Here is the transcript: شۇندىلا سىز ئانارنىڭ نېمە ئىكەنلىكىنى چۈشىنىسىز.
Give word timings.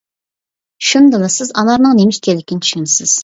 شۇندىلا 0.91 1.29
سىز 1.35 1.53
ئانارنىڭ 1.63 1.95
نېمە 2.01 2.17
ئىكەنلىكىنى 2.17 2.65
چۈشىنىسىز. 2.69 3.15